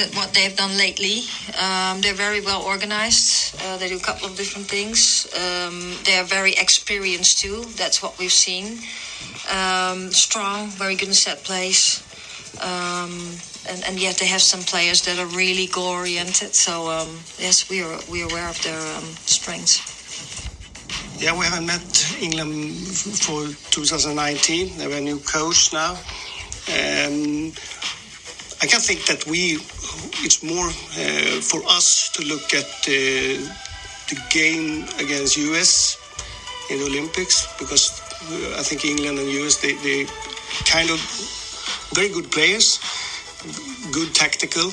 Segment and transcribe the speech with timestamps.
[0.00, 1.22] at what they've done lately.
[1.60, 3.54] Um, they're very well organized.
[3.62, 5.26] Uh, they do a couple of different things.
[5.34, 7.64] Um, they are very experienced too.
[7.76, 8.78] That's what we've seen.
[9.50, 12.02] Um, strong, very good in set plays.
[12.60, 13.36] Um,
[13.68, 16.54] and, and yet they have some players that are really goal oriented.
[16.54, 19.98] So um, yes, we are we are aware of their um, strengths.
[21.18, 22.76] Yeah, we haven't met England
[23.24, 24.78] for 2019.
[24.78, 25.98] They have a new coach now.
[26.68, 27.52] Um,
[28.60, 29.60] I can think that we,
[30.26, 33.38] it's more uh, for us to look at uh,
[34.10, 35.96] the game against US
[36.68, 40.06] in the Olympics because uh, I think England and US they, they
[40.66, 40.98] kind of
[41.94, 42.80] very good players,
[43.92, 44.72] good tactical,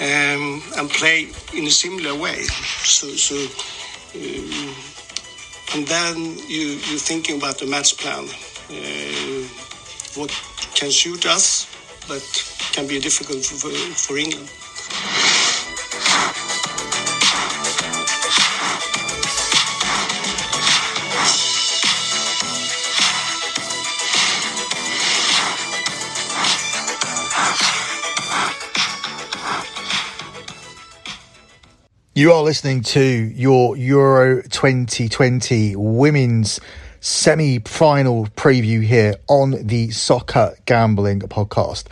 [0.00, 2.42] um, and play in a similar way.
[2.84, 3.36] So, so
[4.14, 4.74] um,
[5.74, 6.16] and then
[6.48, 9.44] you you're thinking about the match plan, uh,
[10.16, 10.30] what
[10.74, 11.69] can suit us,
[12.10, 14.50] but can be difficult for, for England.
[32.12, 36.58] You are listening to your Euro 2020 women's
[37.00, 41.84] semi final preview here on the Soccer Gambling Podcast.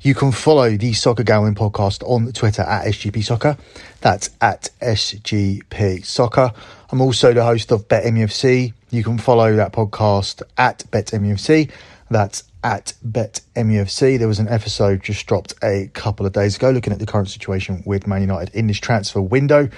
[0.00, 3.56] You can follow the Soccer Gambling Podcast on Twitter at SGP Soccer.
[4.00, 6.52] That's at SGP Soccer.
[6.90, 8.72] I'm also the host of BetMUFC.
[8.90, 11.70] You can follow that podcast at BetMUFC.
[12.10, 14.18] That's at BetMUFC.
[14.18, 17.28] There was an episode just dropped a couple of days ago looking at the current
[17.28, 19.68] situation with Man United in this transfer window.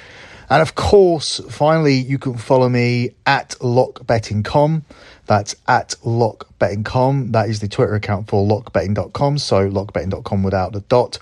[0.48, 4.84] And of course, finally, you can follow me at lockbetting.com.
[5.26, 7.32] That's at lockbetting.com.
[7.32, 9.38] That is the Twitter account for lockbetting.com.
[9.38, 11.18] So lockbetting.com without the dot.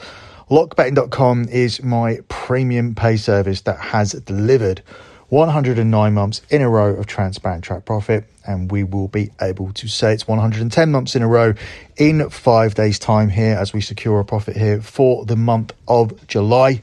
[0.51, 4.83] Lockbetting.com is my premium pay service that has delivered
[5.31, 8.25] 109 months in a row of transparent track profit.
[8.47, 11.55] And we will be able to say it's 110 months in a row
[11.97, 16.27] in five days' time here as we secure a profit here for the month of
[16.27, 16.83] July.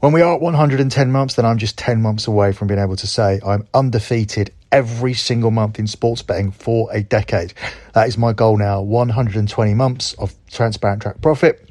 [0.00, 2.96] When we are at 110 months, then I'm just 10 months away from being able
[2.96, 7.52] to say I'm undefeated every single month in sports betting for a decade.
[7.92, 11.69] That is my goal now 120 months of transparent track profit.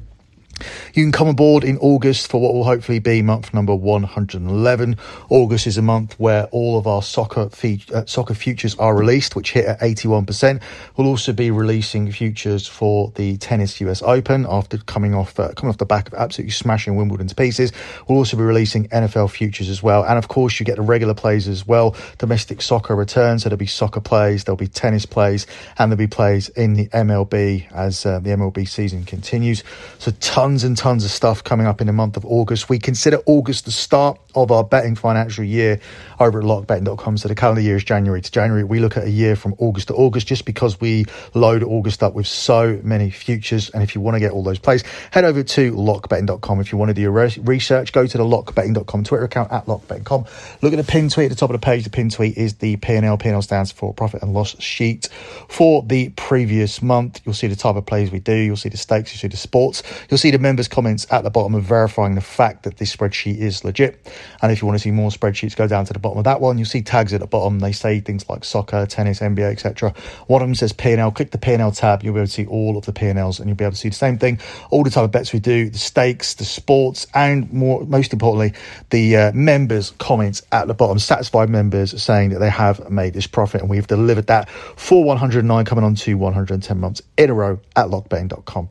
[0.94, 4.96] You can come aboard in August for what will hopefully be month number 111.
[5.28, 9.36] August is a month where all of our soccer fe- uh, soccer futures are released,
[9.36, 10.60] which hit at 81%.
[10.96, 15.70] We'll also be releasing futures for the Tennis US Open after coming off uh, coming
[15.70, 17.72] off the back of absolutely smashing Wimbledon to pieces.
[18.08, 21.14] We'll also be releasing NFL futures as well, and of course you get the regular
[21.14, 21.96] plays as well.
[22.18, 25.46] Domestic soccer returns, so there'll be soccer plays, there'll be tennis plays,
[25.78, 29.62] and there'll be plays in the MLB as uh, the MLB season continues.
[29.98, 32.68] So tons and tons of stuff coming up in the month of August.
[32.68, 35.80] We consider August the start of our betting financial year
[36.18, 37.18] over at lockbetting.com.
[37.18, 38.64] So the calendar year is January to January.
[38.64, 41.04] We look at a year from August to August just because we
[41.34, 43.70] load August up with so many futures.
[43.70, 44.82] And if you want to get all those plays,
[45.12, 46.60] head over to lockbetting.com.
[46.60, 50.24] If you want to do your research, go to the lockbetting.com Twitter account at lockbetting.com.
[50.62, 51.84] Look at the pin tweet at the top of the page.
[51.84, 53.16] The pin tweet is the P&L.
[53.16, 55.08] P&L stands for profit and loss sheet
[55.48, 57.20] for the previous month.
[57.24, 58.34] You'll see the type of plays we do.
[58.34, 59.12] You'll see the stakes.
[59.12, 59.82] You'll see the sports.
[60.10, 63.38] You'll see the members' comments at the bottom of verifying the fact that this spreadsheet
[63.38, 64.12] is legit.
[64.42, 66.40] And if you want to see more spreadsheets, go down to the bottom of that
[66.40, 66.58] one.
[66.58, 67.60] You'll see tags at the bottom.
[67.60, 69.94] They say things like soccer, tennis, NBA, etc.
[70.26, 71.10] One of them says P&L.
[71.12, 72.02] Click the P&L tab.
[72.02, 73.88] You'll be able to see all of the P&Ls and you'll be able to see
[73.88, 74.40] the same thing.
[74.70, 78.58] All the type of bets we do, the stakes, the sports, and more, most importantly,
[78.90, 80.98] the uh, members' comments at the bottom.
[80.98, 85.64] Satisfied members saying that they have made this profit and we've delivered that for 109
[85.64, 88.68] coming on to 110 months in a row at lockbetting.com.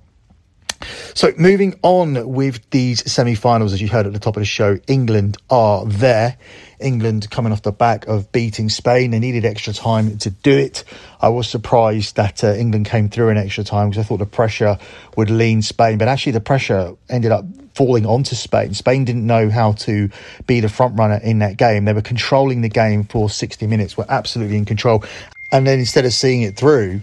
[1.13, 4.79] So moving on with these semi-finals, as you heard at the top of the show,
[4.87, 6.37] England are there.
[6.79, 9.11] England coming off the back of beating Spain.
[9.11, 10.83] They needed extra time to do it.
[11.19, 14.25] I was surprised that uh, England came through in extra time because I thought the
[14.25, 14.77] pressure
[15.17, 18.73] would lean Spain, but actually the pressure ended up falling onto Spain.
[18.73, 20.09] Spain didn't know how to
[20.47, 21.85] be the front runner in that game.
[21.85, 25.03] They were controlling the game for 60 minutes, were absolutely in control.
[25.51, 27.01] And then instead of seeing it through,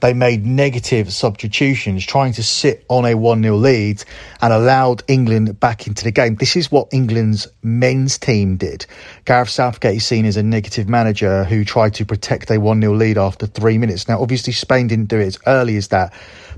[0.00, 4.04] they made negative substitutions, trying to sit on a 1 0 lead
[4.42, 6.34] and allowed England back into the game.
[6.36, 8.86] This is what England's men's team did.
[9.24, 12.94] Gareth Southgate is seen as a negative manager who tried to protect a 1 0
[12.94, 14.08] lead after three minutes.
[14.08, 16.12] Now, obviously, Spain didn't do it as early as that.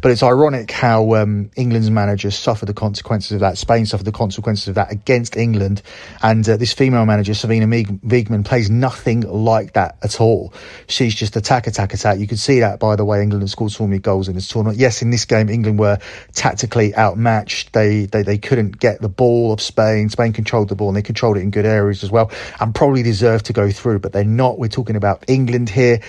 [0.06, 3.58] But it's ironic how um, England's manager suffered the consequences of that.
[3.58, 5.82] Spain suffered the consequences of that against England.
[6.22, 10.54] And uh, this female manager, Sabine Wiegman, plays nothing like that at all.
[10.86, 12.20] She's just attack, attack, attack.
[12.20, 14.78] You can see that by the way England scored so many goals in this tournament.
[14.78, 15.98] Yes, in this game, England were
[16.34, 17.72] tactically outmatched.
[17.72, 20.08] They, they, they couldn't get the ball of Spain.
[20.08, 22.30] Spain controlled the ball and they controlled it in good areas as well
[22.60, 24.60] and probably deserved to go through, but they're not.
[24.60, 26.00] We're talking about England here.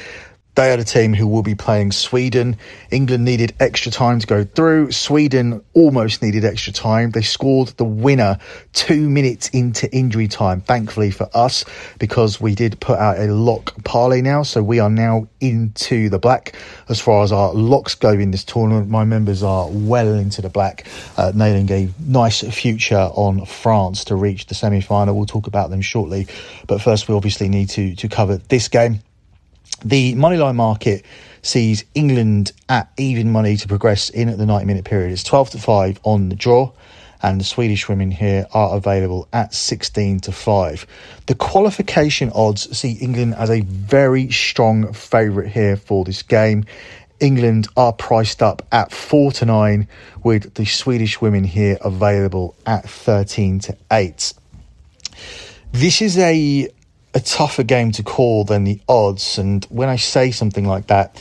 [0.58, 2.58] They are the team who will be playing Sweden.
[2.90, 4.92] England needed extra time to go through.
[4.92, 7.12] Sweden almost needed extra time.
[7.12, 8.40] They scored the winner
[8.74, 11.64] two minutes into injury time, thankfully for us,
[12.00, 14.42] because we did put out a lock parlay now.
[14.42, 16.56] So we are now into the black
[16.90, 18.90] as far as our locks go in this tournament.
[18.90, 20.88] My members are well into the black,
[21.18, 25.16] uh, nailing a nice future on France to reach the semi final.
[25.16, 26.26] We'll talk about them shortly.
[26.66, 29.02] But first, we obviously need to, to cover this game.
[29.84, 31.06] The moneyline market
[31.42, 35.12] sees England at even money to progress in at the 90 minute period.
[35.12, 36.72] It's 12 to 5 on the draw,
[37.22, 40.88] and the Swedish women here are available at 16 to 5.
[41.28, 46.66] The qualification odds see England as a very strong favourite here for this game.
[47.20, 49.88] England are priced up at 4 to 9,
[50.24, 54.34] with the Swedish women here available at 13 to 8.
[55.72, 56.70] This is a
[57.18, 59.40] a tougher game to call than the odds.
[59.40, 61.20] And when I say something like that,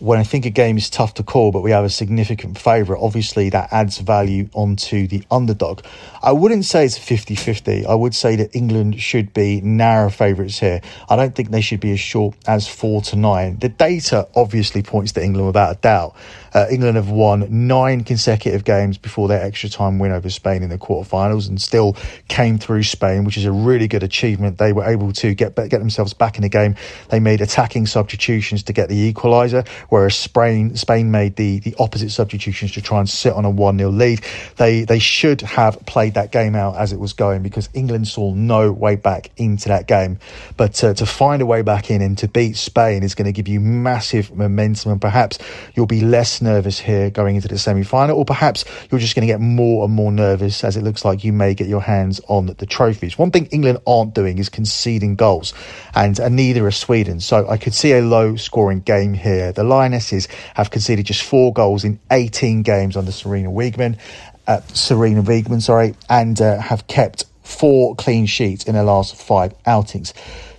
[0.00, 3.00] when I think a game is tough to call, but we have a significant favourite,
[3.00, 5.82] obviously that adds value onto the underdog.
[6.22, 7.86] I wouldn't say it's 50 50.
[7.86, 10.80] I would say that England should be narrow favourites here.
[11.08, 13.58] I don't think they should be as short as 4 to 9.
[13.58, 16.16] The data obviously points to England without a doubt.
[16.52, 20.68] Uh, England have won nine consecutive games before their extra time win over Spain in
[20.68, 21.96] the quarterfinals and still
[22.28, 24.58] came through Spain, which is a really good achievement.
[24.58, 26.74] They were able to get get themselves back in the game.
[27.08, 32.10] They made attacking substitutions to get the equaliser, whereas Spain Spain made the the opposite
[32.10, 34.24] substitutions to try and sit on a one 0 lead.
[34.56, 38.32] They they should have played that game out as it was going because England saw
[38.34, 40.18] no way back into that game.
[40.56, 43.32] But uh, to find a way back in and to beat Spain is going to
[43.32, 45.38] give you massive momentum, and perhaps
[45.74, 49.26] you'll be less nervous here going into the semi final, or perhaps you're just going
[49.26, 52.20] to get more and more nervous as it looks like you may get your hands
[52.28, 53.18] on the trophies.
[53.18, 55.52] One thing England aren't doing is conceding goals,
[55.94, 57.20] and, and neither are Sweden.
[57.20, 59.52] So I could see a low scoring game here.
[59.52, 63.98] The Lionesses have conceded just four goals in 18 games under Serena Wiegman,
[64.46, 69.54] uh, Sarina Wiegman, sorry, and uh, have kept four clean sheets in their last five
[69.64, 70.12] outings.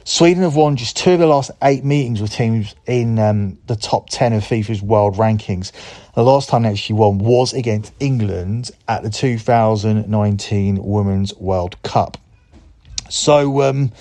[0.03, 3.75] Sweden have won just two of the last eight meetings with teams in um, the
[3.75, 5.72] top 10 of FIFA's world rankings.
[6.15, 12.17] The last time they actually won was against England at the 2019 Women's World Cup.
[13.10, 13.91] So, um,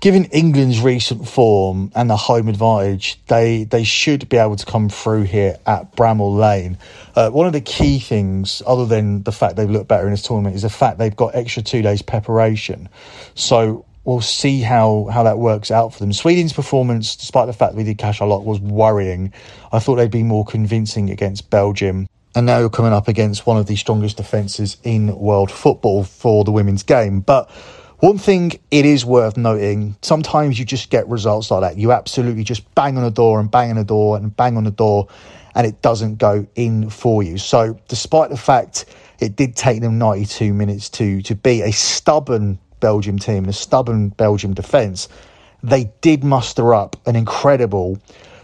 [0.00, 4.88] given England's recent form and the home advantage, they, they should be able to come
[4.88, 6.78] through here at Bramall Lane.
[7.14, 10.22] Uh, one of the key things, other than the fact they've looked better in this
[10.22, 12.88] tournament, is the fact they've got extra two days preparation.
[13.34, 16.12] So we'll see how, how that works out for them.
[16.12, 19.32] Sweden's performance, despite the fact that we did cash a lot, was worrying.
[19.72, 22.08] I thought they'd be more convincing against Belgium.
[22.34, 26.44] And now you're coming up against one of the strongest defences in world football for
[26.44, 27.20] the women's game.
[27.20, 27.50] But
[27.98, 31.78] one thing it is worth noting sometimes you just get results like that.
[31.78, 34.64] You absolutely just bang on the door and bang on the door and bang on
[34.64, 35.08] the door,
[35.54, 37.38] and it doesn't go in for you.
[37.38, 38.84] So, despite the fact
[39.18, 44.10] it did take them 92 minutes to, to beat a stubborn Belgium team, a stubborn
[44.10, 45.08] Belgium defence,
[45.62, 47.98] they did muster up an incredible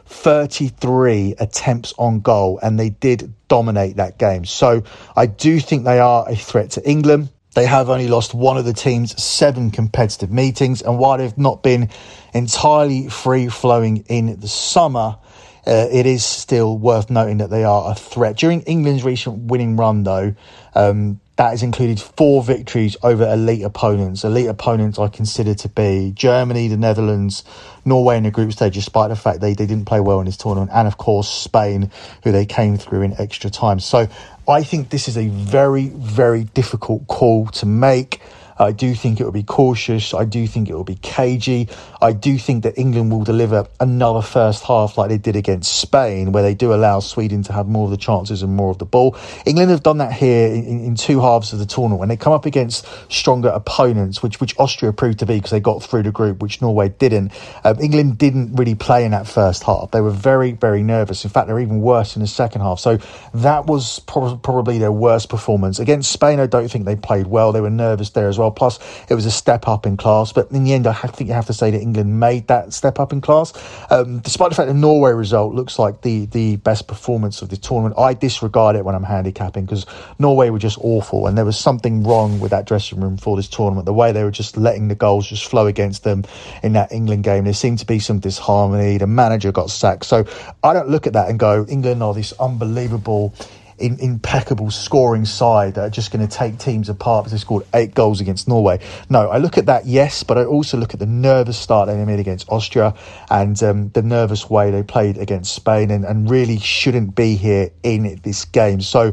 [0.06, 4.44] 33 attempts on goal, and they did dominate that game.
[4.44, 4.82] So
[5.14, 7.30] I do think they are a threat to England.
[7.54, 11.62] They have only lost one of the team's seven competitive meetings, and while they've not
[11.62, 11.90] been
[12.32, 15.18] entirely free flowing in the summer,
[15.66, 18.36] uh, it is still worth noting that they are a threat.
[18.36, 20.34] During England's recent winning run, though,
[20.74, 24.22] um, that has included four victories over elite opponents.
[24.22, 27.42] Elite opponents I consider to be Germany, the Netherlands,
[27.84, 30.36] Norway in the group stage, despite the fact they, they didn't play well in this
[30.36, 31.90] tournament, and of course Spain,
[32.22, 33.80] who they came through in extra time.
[33.80, 34.08] So
[34.48, 38.20] I think this is a very, very difficult call to make.
[38.58, 40.14] I do think it will be cautious.
[40.14, 41.68] I do think it will be cagey.
[42.00, 46.32] I do think that England will deliver another first half like they did against Spain,
[46.32, 48.84] where they do allow Sweden to have more of the chances and more of the
[48.84, 49.16] ball.
[49.46, 52.32] England have done that here in, in two halves of the tournament when they come
[52.32, 56.12] up against stronger opponents, which which Austria proved to be because they got through the
[56.12, 57.32] group, which Norway didn't.
[57.64, 59.90] Um, England didn't really play in that first half.
[59.90, 61.24] They were very very nervous.
[61.24, 62.80] In fact, they're even worse in the second half.
[62.80, 62.98] So
[63.34, 66.40] that was pro- probably their worst performance against Spain.
[66.40, 67.52] I don't think they played well.
[67.52, 68.41] They were nervous there as well.
[68.50, 70.32] Plus, it was a step up in class.
[70.32, 72.98] But in the end, I think you have to say that England made that step
[72.98, 73.52] up in class.
[73.90, 77.56] Um, despite the fact the Norway result looks like the, the best performance of the
[77.56, 79.86] tournament, I disregard it when I'm handicapping because
[80.18, 81.26] Norway were just awful.
[81.26, 83.86] And there was something wrong with that dressing room for this tournament.
[83.86, 86.24] The way they were just letting the goals just flow against them
[86.62, 87.44] in that England game.
[87.44, 88.98] There seemed to be some disharmony.
[88.98, 90.04] The manager got sacked.
[90.04, 90.24] So
[90.62, 93.34] I don't look at that and go, England are this unbelievable
[93.78, 97.66] in, impeccable scoring side that are just going to take teams apart because they scored
[97.74, 98.80] eight goals against Norway.
[99.08, 102.04] No, I look at that, yes, but I also look at the nervous start they
[102.04, 102.94] made against Austria
[103.30, 107.70] and um, the nervous way they played against Spain and, and really shouldn't be here
[107.82, 108.80] in this game.
[108.80, 109.12] So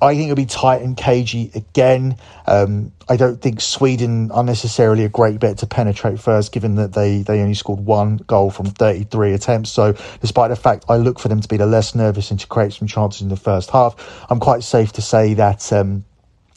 [0.00, 2.16] I think it'll be tight and cagey again.
[2.46, 6.92] Um, I don't think Sweden are necessarily a great bet to penetrate first, given that
[6.92, 9.70] they, they only scored one goal from 33 attempts.
[9.70, 12.46] So, despite the fact I look for them to be the less nervous and to
[12.46, 13.95] create some chances in the first half,
[14.28, 15.72] I'm quite safe to say that.
[15.72, 16.04] Um,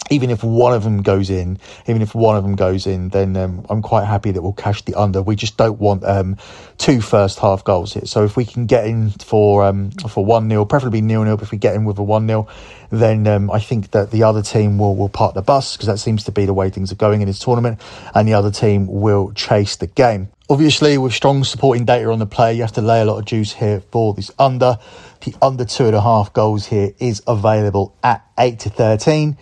[0.10, 3.38] even if one of them goes in, even if one of them goes in, then
[3.38, 5.22] um, I'm quite happy that we'll cash the under.
[5.22, 6.38] We just don't want um,
[6.78, 8.06] two first half goals here.
[8.06, 11.40] So if we can get in for um, for one 0 preferably nil nil.
[11.42, 12.48] If we get in with a one 0
[12.92, 16.00] then um, I think that the other team will will park the bus because that
[16.00, 17.80] seems to be the way things are going in this tournament,
[18.16, 20.30] and the other team will chase the game.
[20.50, 23.26] Obviously, with strong supporting data on the play, you have to lay a lot of
[23.26, 24.80] juice here for this under.
[25.22, 29.38] The under two and a half goals here is available at eight to thirteen.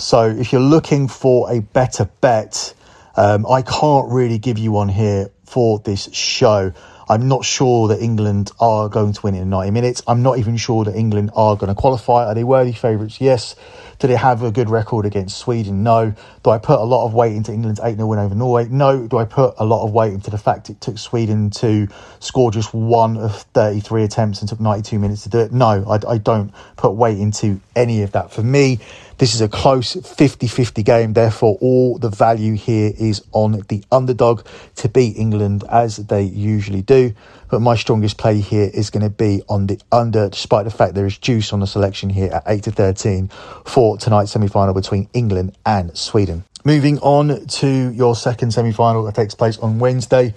[0.00, 2.72] So if you're looking for a better bet,
[3.16, 6.72] um, I can't really give you one here for this show.
[7.10, 10.02] I'm not sure that England are going to win in 90 minutes.
[10.06, 12.24] I'm not even sure that England are going to qualify.
[12.24, 13.20] Are they worthy favourites?
[13.20, 13.56] Yes.
[13.98, 15.82] Do they have a good record against Sweden?
[15.82, 16.14] No.
[16.44, 18.68] Do I put a lot of weight into England's 8 0 win over Norway?
[18.70, 19.06] No.
[19.06, 21.88] Do I put a lot of weight into the fact it took Sweden to
[22.20, 25.52] score just one of 33 attempts and took 92 minutes to do it?
[25.52, 28.32] No, I, I don't put weight into any of that.
[28.32, 28.78] For me,
[29.20, 33.84] this is a close 50 50 game, therefore, all the value here is on the
[33.92, 34.46] underdog
[34.76, 37.12] to beat England as they usually do.
[37.50, 40.94] But my strongest play here is going to be on the under, despite the fact
[40.94, 43.28] there is juice on the selection here at 8 to 13
[43.66, 46.44] for tonight's semi final between England and Sweden.
[46.64, 50.32] Moving on to your second semi final that takes place on Wednesday,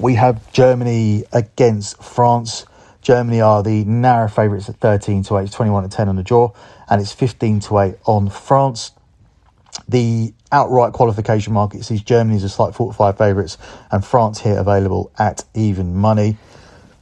[0.00, 2.66] we have Germany against France.
[3.06, 6.52] Germany are the narrow favourites at 13 to 8, 21 to 10 on the draw
[6.88, 8.90] and it's 15 to 8 on France.
[9.86, 13.58] The outright qualification market sees Germany as a slight 45 favourites
[13.92, 16.36] and France here available at even money.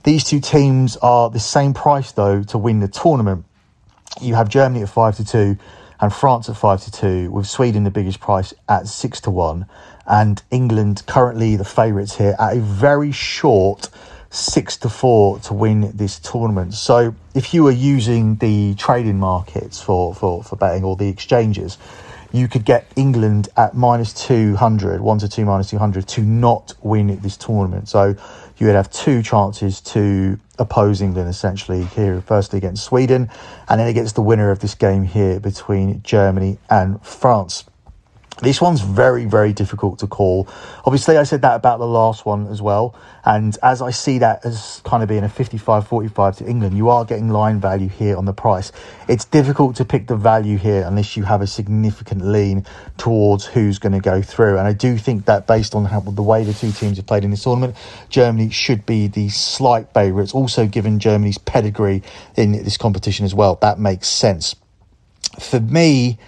[0.02, 3.46] These two teams are the same price though to win the tournament.
[4.20, 5.56] You have Germany at 5 to 2
[6.00, 9.64] and France at 5 to 2 with Sweden the biggest price at 6 to 1
[10.06, 13.88] and England currently the favourites here at a very short
[14.35, 16.75] six to four to win this tournament.
[16.75, 21.79] So if you were using the trading markets for, for, for betting or the exchanges,
[22.33, 27.17] you could get England at minus 200, 1 to 2 minus 200 to not win
[27.21, 27.88] this tournament.
[27.88, 28.17] So
[28.59, 33.31] you would have two chances to oppose England essentially here, firstly against Sweden,
[33.69, 37.64] and then against the winner of this game here between Germany and France.
[38.43, 40.49] This one's very, very difficult to call.
[40.85, 42.97] Obviously, I said that about the last one as well.
[43.25, 46.88] And as I see that as kind of being a 55 45 to England, you
[46.88, 48.73] are getting line value here on the price.
[49.09, 52.67] It's difficult to pick the value here unless you have a significant lean
[52.99, 54.59] towards who's going to go through.
[54.59, 57.25] And I do think that based on how, the way the two teams have played
[57.25, 57.76] in this tournament,
[58.09, 60.35] Germany should be the slight favourites.
[60.35, 62.03] Also, given Germany's pedigree
[62.37, 64.57] in this competition as well, that makes sense.
[65.38, 66.19] For me,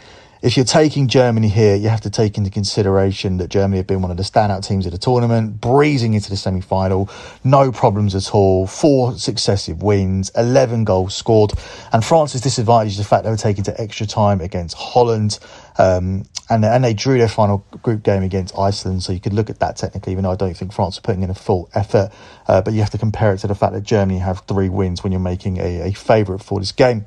[0.43, 4.03] if you're taking Germany here, you have to take into consideration that Germany have been
[4.03, 7.09] one of the standout teams of the tournament, breezing into the semi final,
[7.43, 11.53] no problems at all, four successive wins, 11 goals scored.
[11.93, 15.39] And France's disadvantage is the fact they were taken to extra time against Holland.
[15.79, 19.51] Um, and, and they drew their final group game against Iceland, so you could look
[19.51, 22.13] at that technically, even though I don't think France are putting in a full effort.
[22.47, 25.03] Uh, but you have to compare it to the fact that Germany have three wins
[25.03, 27.07] when you're making a, a favourite for this game.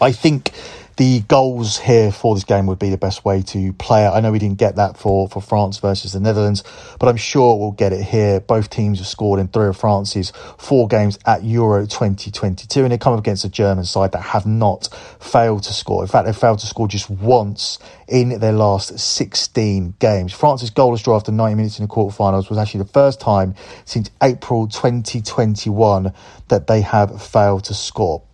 [0.00, 0.52] I think
[0.98, 4.10] the goals here for this game would be the best way to play it.
[4.10, 6.64] I know we didn't get that for, for France versus the Netherlands,
[6.98, 8.40] but I'm sure we'll get it here.
[8.40, 12.98] Both teams have scored in three of France's four games at Euro 2022, and they
[12.98, 14.88] come up against a German side that have not
[15.20, 16.02] failed to score.
[16.02, 17.78] In fact, they failed to score just once
[18.08, 20.32] in their last 16 games.
[20.32, 24.10] France's goalless draw after 90 minutes in the quarterfinals was actually the first time since
[24.20, 26.12] April 2021
[26.48, 28.24] that they have failed to score.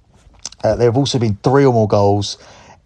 [0.62, 2.38] Uh, there have also been three or more goals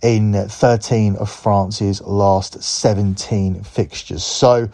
[0.02, 4.24] in 13 of France's last 17 fixtures.
[4.24, 4.68] So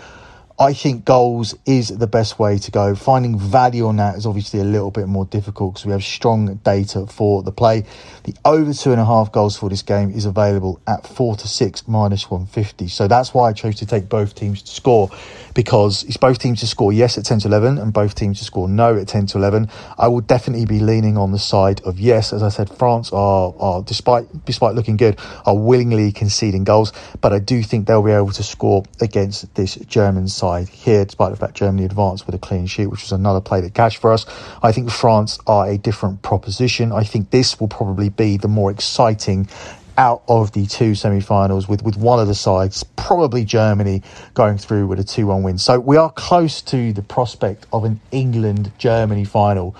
[0.56, 2.94] I think goals is the best way to go.
[2.94, 6.54] Finding value on that is obviously a little bit more difficult because we have strong
[6.62, 7.84] data for the play.
[8.22, 11.48] The over two and a half goals for this game is available at four to
[11.48, 12.86] six minus 150.
[12.86, 15.10] So that's why I chose to take both teams to score
[15.54, 18.44] because it's both teams to score yes at 10 to 11 and both teams to
[18.44, 19.68] score no at 10 to 11.
[19.96, 22.32] I will definitely be leaning on the side of yes.
[22.32, 27.32] As I said, France are, are despite, despite looking good, are willingly conceding goals, but
[27.32, 31.37] I do think they'll be able to score against this German side here, despite the
[31.37, 34.26] fact Germany advanced with a clean sheet, which was another play that cashed for us.
[34.62, 36.92] I think France are a different proposition.
[36.92, 39.49] I think this will probably be the more exciting
[39.96, 44.02] out of the two semi-finals with, with one of the sides, probably Germany,
[44.34, 45.58] going through with a 2-1 win.
[45.58, 49.76] So we are close to the prospect of an England-Germany final.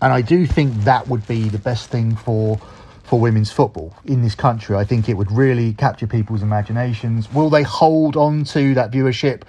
[0.00, 2.60] And I do think that would be the best thing for
[3.04, 4.74] for women's football in this country.
[4.74, 7.30] I think it would really capture people's imaginations.
[7.30, 9.42] Will they hold on to that viewership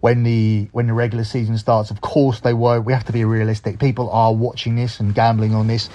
[0.00, 1.90] when the when the regular season starts.
[1.90, 2.84] Of course they won't.
[2.84, 3.78] We have to be realistic.
[3.78, 5.88] People are watching this and gambling on this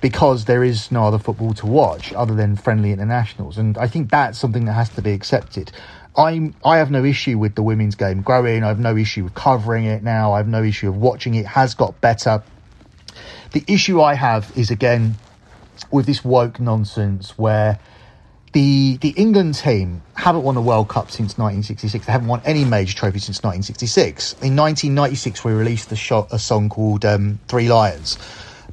[0.00, 4.10] because there is no other football to watch other than friendly internationals, and I think
[4.10, 5.72] that's something that has to be accepted.
[6.16, 8.64] I'm I have no issue with the women's game growing.
[8.64, 10.32] I have no issue with covering it now.
[10.32, 11.40] I have no issue of watching it.
[11.40, 12.42] it has got better.
[13.52, 15.16] The issue I have is again
[15.90, 17.78] with this woke nonsense where
[18.52, 22.06] the the England team haven't won a World Cup since 1966.
[22.06, 24.32] They haven't won any major trophy since 1966.
[24.34, 28.16] In 1996, we released a, shot, a song called um, Three Lions,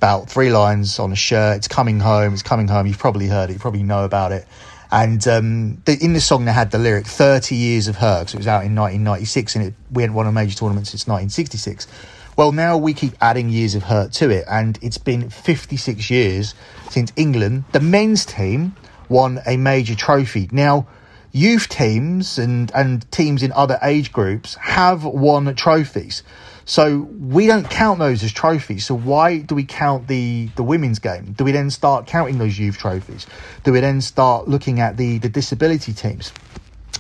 [0.04, 1.56] about three lines on a shirt.
[1.56, 2.34] It's coming home.
[2.34, 2.88] It's coming home.
[2.88, 3.54] You've probably heard it.
[3.54, 4.46] You probably know about it.
[4.92, 8.34] And um, the, in the song, they had the lyric 30 years of her, because
[8.34, 11.88] it was out in 1996 and it, we hadn't won a major tournament since 1966.
[12.36, 16.54] Well, now we keep adding years of hurt to it, and it's been 56 years
[16.90, 18.76] since England, the men's team,
[19.08, 20.50] won a major trophy.
[20.52, 20.86] Now,
[21.32, 26.24] youth teams and, and teams in other age groups have won trophies.
[26.66, 28.86] So we don't count those as trophies.
[28.86, 31.34] So why do we count the, the women's game?
[31.34, 33.28] Do we then start counting those youth trophies?
[33.64, 36.32] Do we then start looking at the, the disability teams?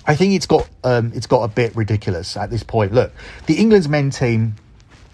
[0.06, 2.93] I think it's got um, it's got a bit ridiculous at this point.
[2.93, 3.13] Look,
[3.45, 4.56] the England's men team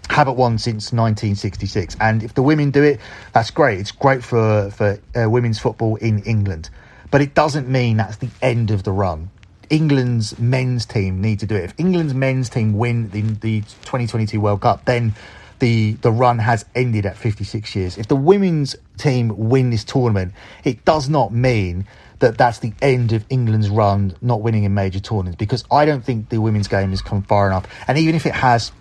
[0.08, 2.98] haven't won since 1966, and if the women do it,
[3.32, 3.78] that's great.
[3.78, 6.70] It's great for for uh, women's football in England.
[7.12, 9.30] But it doesn't mean that's the end of the run.
[9.70, 11.64] England's men's team need to do it.
[11.64, 15.14] If England's men's team win the, the 2022 World Cup, then
[15.60, 17.96] the the run has ended at 56 years.
[17.96, 21.86] If the women's team win this tournament, it does not mean
[22.18, 26.04] that that's the end of England's run not winning in major tournaments because I don't
[26.04, 27.66] think the women's game has come far enough.
[27.88, 28.72] And even if it has,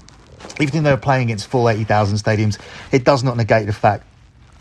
[0.59, 2.59] even though they're playing against full 80,000 stadiums,
[2.91, 4.05] it does not negate the fact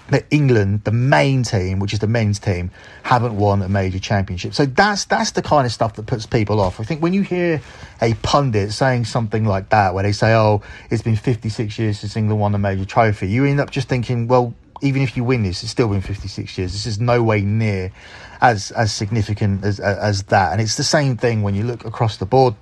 [0.09, 2.71] that England, the main team, which is the men's team,
[3.03, 4.55] haven't won a major championship.
[4.55, 6.81] So that's that's the kind of stuff that puts people off.
[6.81, 7.61] I think when you hear
[8.01, 12.17] a pundit saying something like that, where they say, "Oh, it's been 56 years since
[12.17, 15.43] England won a major trophy," you end up just thinking, "Well, even if you win
[15.43, 16.73] this, it's still been 56 years.
[16.73, 17.93] This is no way near
[18.41, 22.17] as as significant as as that." And it's the same thing when you look across
[22.17, 22.55] the board.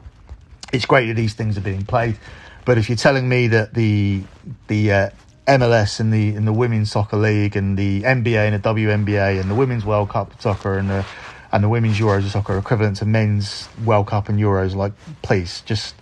[0.72, 2.18] It's great that these things are being played,
[2.64, 4.24] but if you're telling me that the
[4.66, 5.10] the uh,
[5.46, 9.50] MLS and the in the women's soccer league and the NBA and the WNBA and
[9.50, 11.06] the women's World Cup soccer and the
[11.52, 14.74] and the women's Euros soccer equivalent to men's World Cup and Euros.
[14.74, 15.94] Like, please, just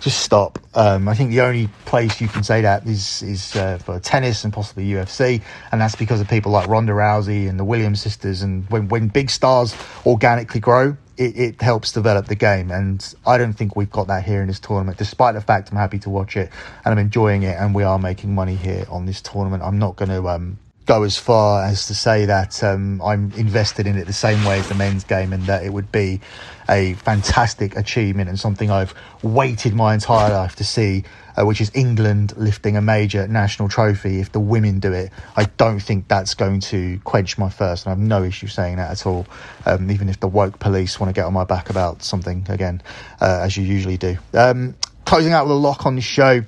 [0.00, 0.58] just stop.
[0.74, 4.44] Um, I think the only place you can say that is is uh, for tennis
[4.44, 8.42] and possibly UFC, and that's because of people like Ronda Rousey and the Williams sisters.
[8.42, 9.74] And when when big stars
[10.06, 12.70] organically grow, it, it, helps develop the game.
[12.70, 15.76] And I don't think we've got that here in this tournament, despite the fact I'm
[15.76, 16.50] happy to watch it
[16.84, 19.62] and I'm enjoying it and we are making money here on this tournament.
[19.62, 23.86] I'm not going to, um, go as far as to say that um, I'm invested
[23.86, 26.20] in it the same way as the men's game, and that it would be
[26.66, 31.04] a fantastic achievement and something I've waited my entire life to see,
[31.36, 34.18] uh, which is England lifting a major national trophy.
[34.18, 37.90] If the women do it, I don't think that's going to quench my thirst, and
[37.90, 39.26] I have no issue saying that at all.
[39.66, 42.80] Um, even if the woke police want to get on my back about something again,
[43.20, 44.16] uh, as you usually do.
[44.32, 44.74] Um,
[45.04, 46.42] closing out with a lock on the show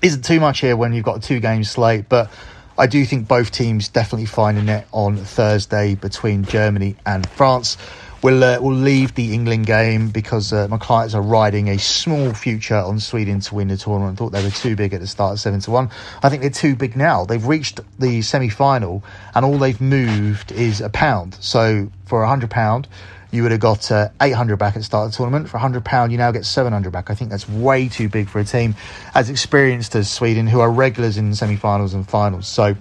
[0.00, 2.30] isn't too much here when you've got a two game slate, but
[2.78, 7.76] I do think both teams definitely find a net on Thursday between Germany and France.
[8.22, 12.32] We'll, uh, we'll leave the England game because uh, my clients are riding a small
[12.34, 14.16] future on Sweden to win the tournament.
[14.16, 15.90] I thought they were too big at the start, seven to one.
[16.22, 17.24] I think they're too big now.
[17.24, 19.02] They've reached the semi final,
[19.34, 21.36] and all they've moved is a pound.
[21.40, 22.86] So for a hundred pound,
[23.30, 25.48] you would have got uh, 800 back at the start of the tournament.
[25.48, 27.10] For 100 pound, you now get 700 back.
[27.10, 28.74] I think that's way too big for a team
[29.14, 32.46] as experienced as Sweden, who are regulars in semi-finals and finals.
[32.46, 32.74] So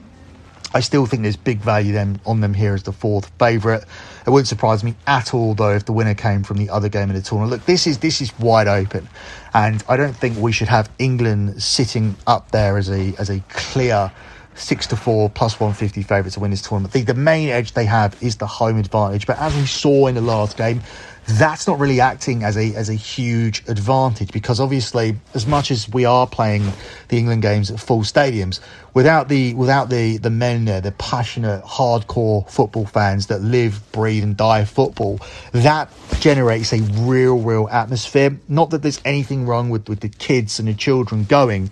[0.73, 3.83] I still think there's big value then on them here as the fourth favourite.
[4.25, 7.09] It wouldn't surprise me at all though if the winner came from the other game
[7.09, 7.51] in the tournament.
[7.51, 9.07] Look, this is this is wide open,
[9.53, 13.39] and I don't think we should have England sitting up there as a as a
[13.49, 14.11] clear
[14.57, 16.93] six to four plus 150 favourite to win this tournament.
[16.93, 20.15] The, the main edge they have is the home advantage, but as we saw in
[20.15, 20.81] the last game,
[21.27, 25.89] that's not really acting as a as a huge advantage because obviously as much as
[25.89, 26.63] we are playing
[27.09, 28.61] the England games at full stadiums
[28.93, 34.23] without the without the the men there the passionate hardcore football fans that live breathe
[34.23, 35.19] and die football
[35.51, 35.89] that
[36.21, 40.69] generates a real real atmosphere not that there's anything wrong with with the kids and
[40.69, 41.69] the children going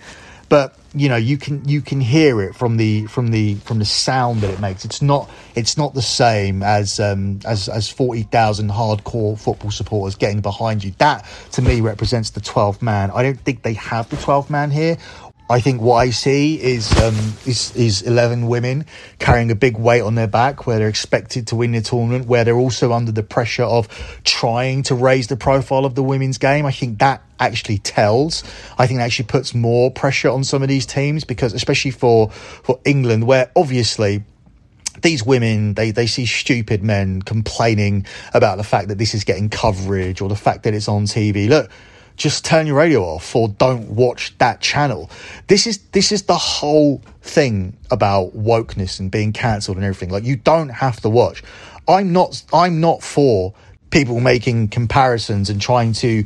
[0.50, 3.86] but you know you can you can hear it from the from the from the
[3.86, 4.86] sound that it makes.
[4.86, 10.42] It's not it's not the same as um as as 40,000 hardcore football supporters getting
[10.42, 10.94] behind you.
[10.98, 13.12] That to me represents the 12th man.
[13.12, 14.98] I don't think they have the 12th man here
[15.48, 18.86] I think what I see is um, is is eleven women
[19.20, 22.44] carrying a big weight on their back, where they're expected to win the tournament, where
[22.44, 23.88] they're also under the pressure of
[24.24, 26.66] trying to raise the profile of the women's game.
[26.66, 28.44] I think that actually tells.
[28.80, 32.80] I think actually puts more pressure on some of these teams because, especially for for
[32.84, 34.24] England, where obviously
[35.04, 39.50] these women they, they see stupid men complaining about the fact that this is getting
[39.50, 41.48] coverage or the fact that it's on TV.
[41.48, 41.70] Look
[42.16, 45.10] just turn your radio off or don't watch that channel.
[45.48, 50.10] This is this is the whole thing about wokeness and being cancelled and everything.
[50.10, 51.44] Like you don't have to watch.
[51.88, 53.54] I'm not I'm not for
[53.90, 56.24] people making comparisons and trying to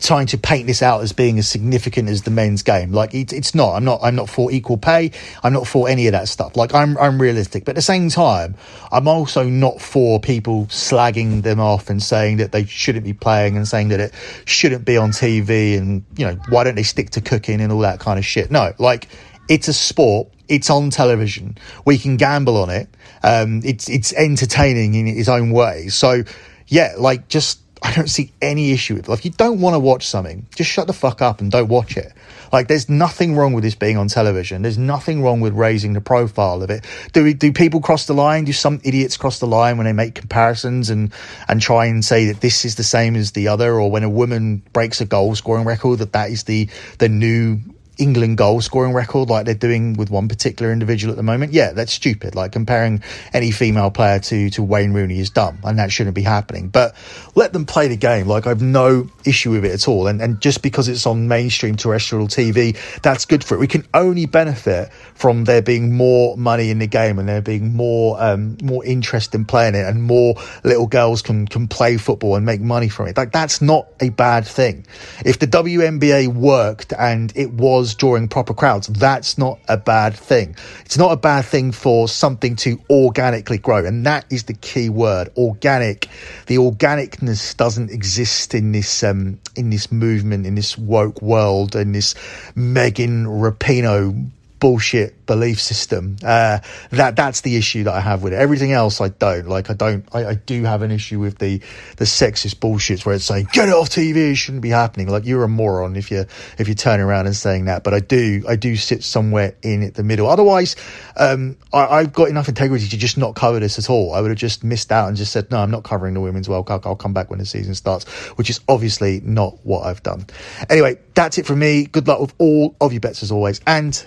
[0.00, 2.92] trying to paint this out as being as significant as the men's game.
[2.92, 3.74] Like it, it's not.
[3.74, 4.00] I'm not.
[4.02, 5.12] I'm not for equal pay.
[5.42, 6.56] I'm not for any of that stuff.
[6.56, 6.98] Like I'm.
[6.98, 8.54] I'm realistic, but at the same time,
[8.90, 13.56] I'm also not for people slagging them off and saying that they shouldn't be playing
[13.56, 14.12] and saying that it
[14.44, 17.80] shouldn't be on TV and you know why don't they stick to cooking and all
[17.80, 18.50] that kind of shit.
[18.50, 19.08] No, like
[19.48, 20.28] it's a sport.
[20.48, 21.56] It's on television.
[21.86, 22.88] We can gamble on it.
[23.22, 25.88] Um, it's it's entertaining in its own way.
[25.88, 26.24] So
[26.66, 29.10] yeah, like just I don't see any issue with it.
[29.10, 31.96] Like, you don't want to watch something, just shut the fuck up and don't watch
[31.96, 32.12] it.
[32.52, 34.62] Like, there's nothing wrong with this being on television.
[34.62, 36.84] There's nothing wrong with raising the profile of it.
[37.12, 38.44] Do we, do people cross the line?
[38.44, 41.12] Do some idiots cross the line when they make comparisons and
[41.48, 44.10] and try and say that this is the same as the other, or when a
[44.10, 46.68] woman breaks a goal scoring record that that is the
[46.98, 47.58] the new
[47.98, 51.72] England goal scoring record like they're doing with one particular individual at the moment, yeah,
[51.72, 52.34] that's stupid.
[52.34, 53.02] Like comparing
[53.34, 56.68] any female player to, to Wayne Rooney is dumb and that shouldn't be happening.
[56.68, 56.94] But
[57.34, 58.26] let them play the game.
[58.26, 60.06] Like I've no issue with it at all.
[60.06, 63.58] And, and just because it's on mainstream terrestrial TV, that's good for it.
[63.58, 67.74] We can only benefit from there being more money in the game and there being
[67.74, 72.36] more, um, more interest in playing it and more little girls can, can play football
[72.36, 73.16] and make money from it.
[73.18, 74.86] Like that's not a bad thing.
[75.26, 78.86] If the WNBA worked and it was was drawing proper crowds.
[78.86, 80.54] That's not a bad thing.
[80.84, 83.84] It's not a bad thing for something to organically grow.
[83.84, 86.08] And that is the key word organic.
[86.46, 91.90] The organicness doesn't exist in this, um, in this movement, in this woke world, in
[91.90, 92.14] this
[92.54, 94.30] Megan Rapinoe
[94.62, 96.14] bullshit belief system.
[96.24, 98.36] Uh, that that's the issue that I have with it.
[98.36, 99.70] Everything else I don't like.
[99.70, 100.06] I don't.
[100.14, 101.58] I, I, do have an issue with the
[101.96, 104.30] the sexist bullshits where it's saying get it off TV.
[104.30, 105.08] It shouldn't be happening.
[105.08, 106.26] Like you're a moron if you
[106.58, 107.82] if you turn around and saying that.
[107.82, 108.44] But I do.
[108.48, 110.28] I do sit somewhere in the middle.
[110.28, 110.76] Otherwise,
[111.16, 114.14] um, I, have got enough integrity to just not cover this at all.
[114.14, 115.58] I would have just missed out and just said no.
[115.58, 116.86] I'm not covering the women's World Cup.
[116.86, 120.24] I'll come back when the season starts, which is obviously not what I've done.
[120.70, 121.86] Anyway, that's it from me.
[121.86, 124.06] Good luck with all of your bets as always, and